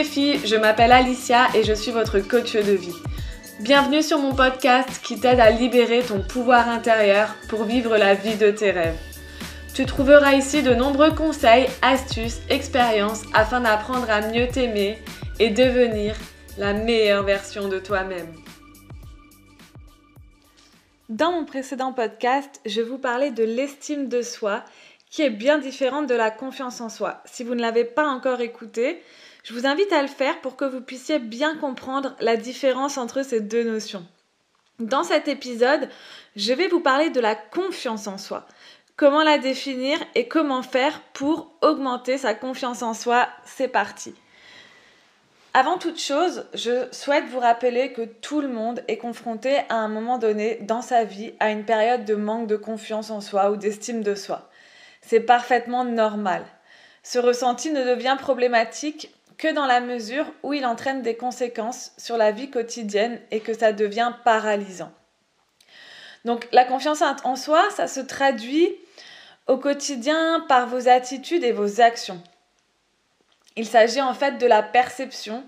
les 0.00 0.06
filles, 0.06 0.40
je 0.46 0.56
m'appelle 0.56 0.92
Alicia 0.92 1.48
et 1.54 1.62
je 1.62 1.74
suis 1.74 1.90
votre 1.90 2.20
coach 2.20 2.54
de 2.54 2.72
vie. 2.72 2.96
Bienvenue 3.60 4.02
sur 4.02 4.18
mon 4.18 4.34
podcast 4.34 4.88
qui 5.02 5.20
t'aide 5.20 5.40
à 5.40 5.50
libérer 5.50 6.00
ton 6.00 6.22
pouvoir 6.22 6.70
intérieur 6.70 7.34
pour 7.50 7.64
vivre 7.64 7.98
la 7.98 8.14
vie 8.14 8.36
de 8.36 8.50
tes 8.50 8.70
rêves. 8.70 8.98
Tu 9.74 9.84
trouveras 9.84 10.32
ici 10.32 10.62
de 10.62 10.72
nombreux 10.72 11.10
conseils, 11.10 11.66
astuces, 11.82 12.40
expériences 12.48 13.24
afin 13.34 13.60
d'apprendre 13.60 14.08
à 14.08 14.22
mieux 14.22 14.48
t'aimer 14.48 14.96
et 15.38 15.50
devenir 15.50 16.14
la 16.56 16.72
meilleure 16.72 17.24
version 17.24 17.68
de 17.68 17.78
toi-même. 17.78 18.32
Dans 21.10 21.32
mon 21.32 21.44
précédent 21.44 21.92
podcast, 21.92 22.62
je 22.64 22.80
vous 22.80 22.96
parlais 22.96 23.32
de 23.32 23.44
l'estime 23.44 24.08
de 24.08 24.22
soi 24.22 24.64
qui 25.10 25.20
est 25.20 25.30
bien 25.30 25.58
différente 25.58 26.06
de 26.06 26.14
la 26.14 26.30
confiance 26.30 26.80
en 26.80 26.88
soi. 26.88 27.20
Si 27.26 27.44
vous 27.44 27.54
ne 27.54 27.60
l'avez 27.60 27.84
pas 27.84 28.06
encore 28.06 28.40
écouté, 28.40 29.02
je 29.44 29.54
vous 29.54 29.66
invite 29.66 29.92
à 29.92 30.02
le 30.02 30.08
faire 30.08 30.40
pour 30.40 30.56
que 30.56 30.64
vous 30.64 30.80
puissiez 30.80 31.18
bien 31.18 31.56
comprendre 31.56 32.14
la 32.20 32.36
différence 32.36 32.98
entre 32.98 33.22
ces 33.24 33.40
deux 33.40 33.64
notions. 33.64 34.06
Dans 34.78 35.04
cet 35.04 35.28
épisode, 35.28 35.88
je 36.36 36.52
vais 36.52 36.68
vous 36.68 36.80
parler 36.80 37.10
de 37.10 37.20
la 37.20 37.34
confiance 37.34 38.06
en 38.06 38.18
soi. 38.18 38.46
Comment 38.96 39.22
la 39.22 39.38
définir 39.38 39.98
et 40.14 40.28
comment 40.28 40.62
faire 40.62 41.00
pour 41.12 41.52
augmenter 41.62 42.18
sa 42.18 42.34
confiance 42.34 42.82
en 42.82 42.94
soi? 42.94 43.28
C'est 43.44 43.68
parti. 43.68 44.14
Avant 45.52 45.78
toute 45.78 45.98
chose, 45.98 46.46
je 46.54 46.86
souhaite 46.92 47.26
vous 47.26 47.40
rappeler 47.40 47.92
que 47.92 48.02
tout 48.02 48.40
le 48.40 48.48
monde 48.48 48.84
est 48.88 48.98
confronté 48.98 49.58
à 49.68 49.74
un 49.74 49.88
moment 49.88 50.18
donné 50.18 50.58
dans 50.60 50.82
sa 50.82 51.04
vie 51.04 51.32
à 51.40 51.50
une 51.50 51.64
période 51.64 52.04
de 52.04 52.14
manque 52.14 52.46
de 52.46 52.56
confiance 52.56 53.10
en 53.10 53.20
soi 53.20 53.50
ou 53.50 53.56
d'estime 53.56 54.02
de 54.02 54.14
soi. 54.14 54.48
C'est 55.02 55.20
parfaitement 55.20 55.84
normal. 55.84 56.44
Ce 57.02 57.18
ressenti 57.18 57.72
ne 57.72 57.82
devient 57.84 58.16
problématique 58.18 59.10
que 59.40 59.52
dans 59.52 59.64
la 59.64 59.80
mesure 59.80 60.26
où 60.42 60.52
il 60.52 60.66
entraîne 60.66 61.00
des 61.00 61.16
conséquences 61.16 61.92
sur 61.96 62.18
la 62.18 62.30
vie 62.30 62.50
quotidienne 62.50 63.18
et 63.30 63.40
que 63.40 63.54
ça 63.54 63.72
devient 63.72 64.12
paralysant. 64.22 64.92
Donc 66.26 66.46
la 66.52 66.66
confiance 66.66 67.02
en 67.24 67.36
soi, 67.36 67.64
ça 67.70 67.88
se 67.88 68.00
traduit 68.00 68.68
au 69.46 69.56
quotidien 69.56 70.44
par 70.46 70.66
vos 70.66 70.88
attitudes 70.88 71.42
et 71.42 71.52
vos 71.52 71.80
actions. 71.80 72.22
Il 73.56 73.66
s'agit 73.66 74.02
en 74.02 74.12
fait 74.12 74.36
de 74.36 74.46
la 74.46 74.62
perception 74.62 75.42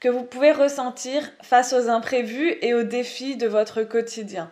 que 0.00 0.08
vous 0.08 0.24
pouvez 0.24 0.50
ressentir 0.50 1.30
face 1.40 1.72
aux 1.72 1.88
imprévus 1.88 2.56
et 2.62 2.74
aux 2.74 2.82
défis 2.82 3.36
de 3.36 3.46
votre 3.46 3.84
quotidien. 3.84 4.50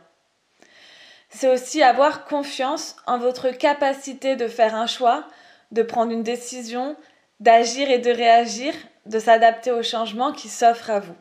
C'est 1.30 1.52
aussi 1.52 1.82
avoir 1.82 2.26
confiance 2.26 2.94
en 3.06 3.18
votre 3.18 3.50
capacité 3.50 4.36
de 4.36 4.46
faire 4.46 4.76
un 4.76 4.86
choix, 4.86 5.26
de 5.72 5.82
prendre 5.82 6.12
une 6.12 6.22
décision, 6.22 6.96
d'agir 7.40 7.90
et 7.90 7.98
de 7.98 8.10
réagir, 8.10 8.74
de 9.06 9.18
s'adapter 9.18 9.70
aux 9.70 9.82
changements 9.82 10.32
qui 10.32 10.48
s'offrent 10.48 10.90
à 10.90 11.00
vous. 11.00 11.16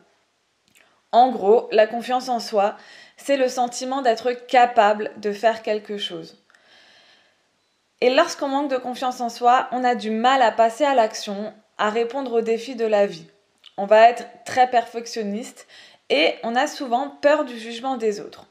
En 1.12 1.30
gros, 1.30 1.68
la 1.72 1.86
confiance 1.86 2.28
en 2.28 2.40
soi, 2.40 2.76
c'est 3.16 3.36
le 3.36 3.48
sentiment 3.48 4.02
d'être 4.02 4.32
capable 4.32 5.10
de 5.16 5.32
faire 5.32 5.62
quelque 5.62 5.96
chose. 5.96 6.36
Et 8.00 8.10
lorsqu'on 8.10 8.48
manque 8.48 8.70
de 8.70 8.76
confiance 8.76 9.20
en 9.20 9.28
soi, 9.28 9.68
on 9.72 9.84
a 9.84 9.94
du 9.94 10.10
mal 10.10 10.42
à 10.42 10.52
passer 10.52 10.84
à 10.84 10.94
l'action, 10.94 11.52
à 11.78 11.90
répondre 11.90 12.32
aux 12.32 12.42
défis 12.42 12.76
de 12.76 12.86
la 12.86 13.06
vie. 13.06 13.26
On 13.76 13.86
va 13.86 14.08
être 14.08 14.24
très 14.44 14.68
perfectionniste 14.68 15.66
et 16.10 16.34
on 16.42 16.54
a 16.54 16.66
souvent 16.66 17.08
peur 17.08 17.44
du 17.44 17.58
jugement 17.58 17.96
des 17.96 18.20
autres. 18.20 18.46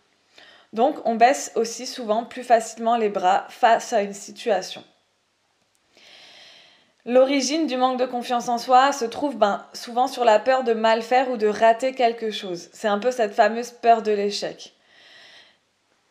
Donc 0.74 0.98
on 1.06 1.16
baisse 1.16 1.52
aussi 1.56 1.86
souvent 1.86 2.26
plus 2.26 2.44
facilement 2.44 2.98
les 2.98 3.10
bras 3.10 3.46
face 3.50 3.94
à 3.94 4.02
une 4.02 4.14
situation. 4.14 4.84
L'origine 7.08 7.68
du 7.68 7.78
manque 7.78 7.98
de 7.98 8.06
confiance 8.06 8.50
en 8.50 8.58
soi 8.58 8.92
se 8.92 9.06
trouve 9.06 9.38
ben, 9.38 9.66
souvent 9.72 10.08
sur 10.08 10.26
la 10.26 10.40
peur 10.40 10.66
de 10.66 10.74
mal 10.74 11.02
faire 11.02 11.30
ou 11.32 11.38
de 11.38 11.48
rater 11.48 11.96
quelque 11.96 12.32
chose. 12.32 12.68
C'est 12.74 12.90
un 12.90 13.00
peu 13.00 13.12
cette 13.12 13.34
fameuse 13.34 13.72
peur 13.72 14.02
de 14.02 14.12
l'échec. 14.12 14.74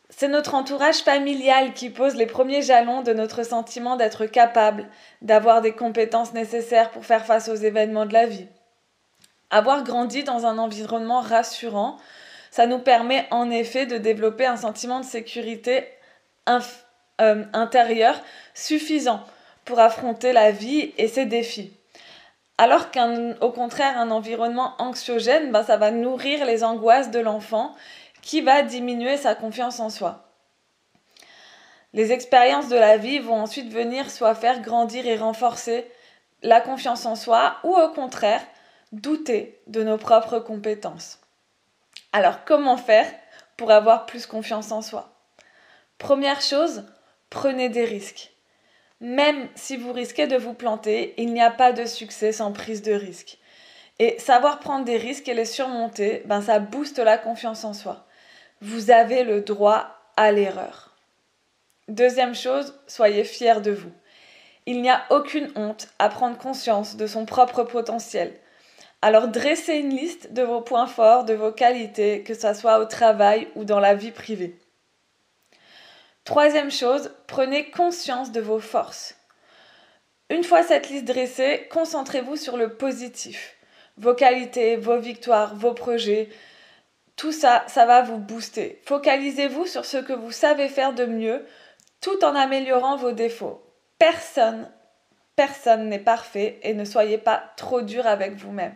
C'est 0.09 0.29
notre 0.29 0.55
entourage 0.55 1.03
familial 1.03 1.75
qui 1.75 1.91
pose 1.91 2.15
les 2.15 2.25
premiers 2.25 2.63
jalons 2.63 3.03
de 3.03 3.13
notre 3.13 3.45
sentiment 3.45 3.97
d'être 3.97 4.25
capable, 4.25 4.89
d'avoir 5.21 5.61
des 5.61 5.73
compétences 5.73 6.33
nécessaires 6.33 6.91
pour 6.91 7.05
faire 7.05 7.27
face 7.27 7.51
aux 7.51 7.57
événements 7.57 8.07
de 8.07 8.15
la 8.15 8.25
vie. 8.25 8.47
Avoir 9.51 9.85
grandi 9.85 10.25
dans 10.25 10.47
un 10.47 10.57
environnement 10.57 11.21
rassurant, 11.21 11.99
ça 12.51 12.67
nous 12.67 12.79
permet 12.79 13.27
en 13.31 13.51
effet 13.51 13.85
de 13.85 13.99
développer 13.99 14.47
un 14.47 14.57
sentiment 14.57 15.01
de 15.01 15.05
sécurité 15.05 15.87
euh, 16.49 17.45
intérieure 17.53 18.19
suffisant 18.55 19.23
pour 19.67 19.79
affronter 19.81 20.33
la 20.33 20.51
vie 20.51 20.95
et 20.97 21.09
ses 21.09 21.27
défis. 21.27 21.77
Alors 22.57 22.91
qu'au 22.91 23.51
contraire, 23.51 23.99
un 23.99 24.11
environnement 24.11 24.75
anxiogène, 24.79 25.53
ben, 25.53 25.63
ça 25.63 25.77
va 25.77 25.91
nourrir 25.91 26.47
les 26.47 26.65
angoisses 26.65 27.11
de 27.11 27.19
l'enfant 27.19 27.75
qui 28.23 28.41
va 28.41 28.63
diminuer 28.63 29.19
sa 29.19 29.35
confiance 29.35 29.79
en 29.79 29.91
soi. 29.91 30.23
Les 31.93 32.13
expériences 32.13 32.69
de 32.69 32.77
la 32.77 32.97
vie 32.97 33.19
vont 33.19 33.41
ensuite 33.41 33.71
venir 33.73 34.11
soit 34.11 34.35
faire 34.35 34.61
grandir 34.61 35.07
et 35.07 35.17
renforcer 35.17 35.87
la 36.43 36.61
confiance 36.61 37.05
en 37.05 37.17
soi 37.17 37.57
ou 37.65 37.75
au 37.75 37.89
contraire 37.91 38.43
douter 38.93 39.61
de 39.67 39.83
nos 39.83 39.99
propres 39.99 40.39
compétences. 40.39 41.21
Alors 42.13 42.45
comment 42.45 42.77
faire 42.77 43.11
pour 43.57 43.71
avoir 43.71 44.07
plus 44.07 44.27
confiance 44.27 44.73
en 44.73 44.83
soi? 44.83 45.13
Première 45.99 46.41
chose, 46.41 46.85
prenez 47.31 47.69
des 47.69 47.85
risques. 47.85 48.36
Même 49.01 49.49
si 49.55 49.77
vous 49.77 49.93
risquez 49.93 50.27
de 50.27 50.37
vous 50.37 50.55
planter, 50.55 51.15
il 51.19 51.33
n'y 51.33 51.43
a 51.43 51.51
pas 51.51 51.73
de 51.73 51.85
succès 51.85 52.33
sans 52.33 52.53
prise 52.53 52.83
de 52.83 52.93
risque. 52.93 53.39
Et 53.99 54.19
savoir 54.19 54.59
prendre 54.59 54.85
des 54.85 54.97
risques 54.97 55.29
et 55.29 55.35
les 55.35 55.45
surmonter, 55.45 56.23
ben 56.27 56.41
ça 56.41 56.59
booste 56.59 56.99
la 56.99 57.19
confiance 57.19 57.65
en 57.65 57.75
soi. 57.75 58.07
Vous 58.63 58.91
avez 58.91 59.23
le 59.23 59.43
droit 59.43 59.89
à 60.17 60.33
l'erreur. 60.33 60.95
Deuxième 61.89 62.35
chose, 62.35 62.75
soyez 62.87 63.25
fiers 63.25 63.61
de 63.61 63.71
vous. 63.71 63.93
Il 64.65 64.83
n'y 64.83 64.91
a 64.91 65.05
aucune 65.11 65.53
honte 65.57 65.89
à 65.99 66.09
prendre 66.09 66.39
conscience 66.39 66.97
de 66.97 67.07
son 67.07 67.27
propre 67.27 67.65
potentiel. 67.65 68.33
Alors 69.03 69.29
dressez 69.29 69.75
une 69.75 69.95
liste 69.95 70.33
de 70.33 70.43
vos 70.43 70.63
points 70.63 70.87
forts, 70.87 71.25
de 71.25 71.35
vos 71.35 71.53
qualités, 71.53 72.23
que 72.23 72.35
ce 72.35 72.55
soit 72.55 72.81
au 72.81 72.87
travail 72.87 73.47
ou 73.55 73.65
dans 73.65 73.79
la 73.79 73.95
vie 73.95 74.11
privée. 74.11 74.59
Troisième 76.27 76.73
chose, 76.73 77.13
prenez 77.29 77.71
conscience 77.71 78.33
de 78.33 78.41
vos 78.41 78.59
forces. 78.59 79.15
Une 80.29 80.43
fois 80.43 80.65
cette 80.65 80.89
liste 80.89 81.05
dressée, 81.05 81.69
concentrez-vous 81.71 82.35
sur 82.35 82.57
le 82.57 82.75
positif. 82.75 83.55
Vos 83.97 84.13
qualités, 84.13 84.75
vos 84.75 84.99
victoires, 84.99 85.55
vos 85.55 85.73
projets, 85.73 86.29
tout 87.15 87.31
ça, 87.31 87.65
ça 87.69 87.87
va 87.87 88.03
vous 88.03 88.19
booster. 88.19 88.83
Focalisez-vous 88.87 89.67
sur 89.67 89.85
ce 89.85 89.99
que 89.99 90.13
vous 90.13 90.33
savez 90.33 90.69
faire 90.69 90.95
de 90.95 91.05
mieux 91.05 91.47
tout 92.01 92.25
en 92.25 92.35
améliorant 92.35 92.97
vos 92.97 93.13
défauts. 93.13 93.63
Personne, 94.01 94.69
personne 95.37 95.89
n'est 95.89 96.01
parfait 96.01 96.59
et 96.65 96.75
ne 96.75 96.85
soyez 96.85 97.19
pas 97.19 97.53
trop 97.57 97.83
dur 97.83 98.05
avec 98.05 98.33
vous-même. 98.33 98.75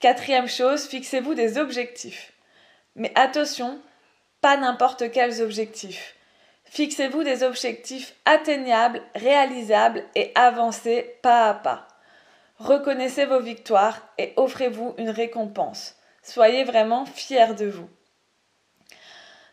Quatrième 0.00 0.48
chose, 0.48 0.86
fixez-vous 0.86 1.34
des 1.34 1.58
objectifs. 1.58 2.32
Mais 2.96 3.12
attention, 3.16 3.82
pas 4.40 4.56
n'importe 4.56 5.10
quels 5.10 5.42
objectifs. 5.42 6.16
Fixez-vous 6.72 7.22
des 7.22 7.42
objectifs 7.42 8.14
atteignables, 8.24 9.02
réalisables 9.14 10.04
et 10.14 10.32
avancez 10.34 11.18
pas 11.20 11.50
à 11.50 11.52
pas. 11.52 11.86
Reconnaissez 12.58 13.26
vos 13.26 13.40
victoires 13.40 14.00
et 14.16 14.32
offrez-vous 14.36 14.94
une 14.96 15.10
récompense. 15.10 15.96
Soyez 16.22 16.64
vraiment 16.64 17.04
fiers 17.04 17.52
de 17.52 17.66
vous. 17.66 17.90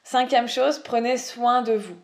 Cinquième 0.06 0.47
chose, 0.47 0.79
prenez 0.79 1.18
soin 1.18 1.62
de 1.62 1.74
vous. 1.74 1.97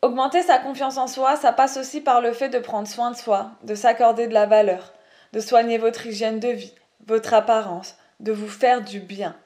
Augmenter 0.00 0.40
sa 0.40 0.58
confiance 0.58 0.96
en 0.96 1.06
soi, 1.06 1.36
ça 1.36 1.52
passe 1.52 1.76
aussi 1.76 2.00
par 2.00 2.22
le 2.22 2.32
fait 2.32 2.48
de 2.48 2.58
prendre 2.58 2.88
soin 2.88 3.10
de 3.10 3.16
soi, 3.16 3.50
de 3.64 3.74
s'accorder 3.74 4.28
de 4.28 4.32
la 4.32 4.46
valeur, 4.46 4.94
de 5.34 5.40
soigner 5.40 5.76
votre 5.76 6.06
hygiène 6.06 6.40
de 6.40 6.48
vie, 6.48 6.74
votre 7.06 7.34
apparence, 7.34 7.96
de 8.18 8.32
vous 8.32 8.48
faire 8.48 8.80
du 8.80 9.00
bien. 9.00 9.36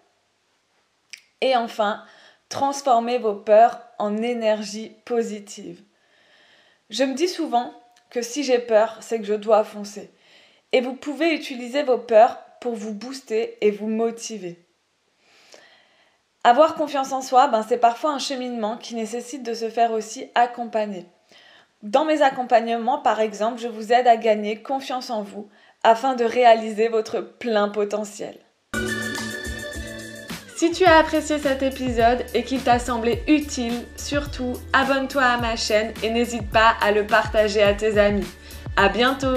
Et 1.40 1.56
enfin, 1.56 2.05
transformez 2.49 3.19
vos 3.19 3.34
peurs 3.34 3.81
en 3.99 4.17
énergie 4.19 4.93
positive. 5.05 5.82
Je 6.91 7.05
me 7.05 7.14
dis 7.14 7.29
souvent 7.29 7.73
que 8.11 8.23
si 8.23 8.44
j'ai 8.44 8.58
peur, 8.58 8.99
c'est 9.00 9.19
que 9.19 9.26
je 9.26 9.35
dois 9.35 9.64
foncer. 9.64 10.12
Et 10.73 10.81
vous 10.81 10.94
pouvez 10.94 11.35
utiliser 11.35 11.82
vos 11.82 11.99
peurs 11.99 12.38
pour 12.61 12.75
vous 12.75 12.94
booster 12.94 13.58
et 13.61 13.70
vous 13.70 13.88
motiver. 13.88 14.58
Avoir 16.44 16.75
confiance 16.75 17.12
en 17.12 17.23
soi, 17.23 17.49
ben, 17.49 17.64
c'est 17.67 17.79
parfois 17.79 18.12
un 18.12 18.19
cheminement 18.19 18.76
qui 18.76 18.94
nécessite 18.94 19.43
de 19.43 19.55
se 19.55 19.70
faire 19.70 19.93
aussi 19.93 20.31
accompagner. 20.35 21.06
Dans 21.82 22.05
mes 22.05 22.23
accompagnements, 22.23 22.99
par 22.99 23.20
exemple, 23.20 23.61
je 23.61 23.69
vous 23.69 23.93
aide 23.93 24.06
à 24.06 24.17
gagner 24.17 24.62
confiance 24.62 25.11
en 25.11 25.23
vous 25.23 25.49
afin 25.82 26.14
de 26.14 26.25
réaliser 26.25 26.88
votre 26.88 27.20
plein 27.20 27.69
potentiel. 27.69 28.38
Si 30.56 30.70
tu 30.70 30.84
as 30.84 30.98
apprécié 30.98 31.38
cet 31.40 31.64
épisode 31.64 32.24
et 32.32 32.44
qu'il 32.44 32.62
t'a 32.62 32.78
semblé 32.78 33.24
utile, 33.26 33.82
surtout 33.96 34.52
abonne-toi 34.72 35.22
à 35.22 35.36
ma 35.38 35.56
chaîne 35.56 35.92
et 36.04 36.10
n'hésite 36.10 36.48
pas 36.48 36.74
à 36.80 36.92
le 36.92 37.04
partager 37.04 37.60
à 37.60 37.74
tes 37.74 37.98
amis. 37.98 38.26
À 38.76 38.88
bientôt! 38.88 39.36